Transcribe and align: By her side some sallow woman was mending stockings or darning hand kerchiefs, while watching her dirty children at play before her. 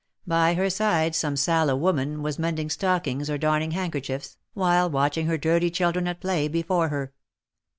By 0.25 0.55
her 0.55 0.67
side 0.71 1.13
some 1.13 1.35
sallow 1.37 1.75
woman 1.75 2.23
was 2.23 2.39
mending 2.39 2.71
stockings 2.71 3.29
or 3.29 3.37
darning 3.37 3.69
hand 3.69 3.93
kerchiefs, 3.93 4.35
while 4.55 4.89
watching 4.89 5.27
her 5.27 5.37
dirty 5.37 5.69
children 5.69 6.07
at 6.07 6.19
play 6.21 6.47
before 6.47 6.89
her. 6.89 7.13